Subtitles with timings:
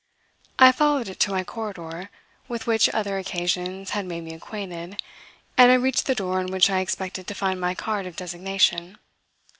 [0.57, 2.09] I followed it to my corridor,
[2.47, 4.99] with which other occasions had made me acquainted,
[5.59, 8.97] and I reached the door on which I expected to find my card of designation.